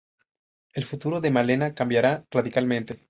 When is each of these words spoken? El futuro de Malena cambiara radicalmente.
El 0.73 0.83
futuro 0.85 1.21
de 1.21 1.29
Malena 1.29 1.75
cambiara 1.75 2.25
radicalmente. 2.31 2.99